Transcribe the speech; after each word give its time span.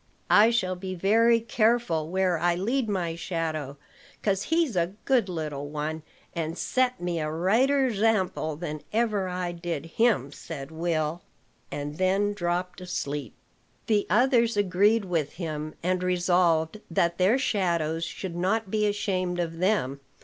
"I 0.31 0.49
shall 0.49 0.75
be 0.75 0.95
very 0.95 1.39
careful 1.39 2.09
where 2.09 2.39
I 2.39 2.55
lead 2.55 2.89
my 2.89 3.13
shadow; 3.15 3.77
'cause 4.23 4.45
he's 4.45 4.75
a 4.75 4.95
good 5.05 5.29
little 5.29 5.69
one, 5.69 6.01
and 6.33 6.57
set 6.57 6.99
me 6.99 7.19
a 7.19 7.29
righter 7.29 7.91
zarmple 7.93 8.55
than 8.59 8.81
ever 8.91 9.27
I 9.29 9.51
did 9.51 9.85
him," 9.99 10.31
said 10.31 10.71
Will, 10.71 11.21
and 11.69 11.99
then 11.99 12.33
dropped 12.33 12.81
asleep. 12.81 13.35
The 13.85 14.07
others 14.09 14.57
agreed 14.57 15.05
with 15.05 15.33
him, 15.33 15.75
and 15.83 16.01
resolved 16.01 16.81
that 16.89 17.19
their 17.19 17.37
shadows 17.37 18.03
should 18.03 18.35
not 18.35 18.71
be 18.71 18.87
ashamed 18.87 19.39
of 19.39 19.59
them. 19.59 19.99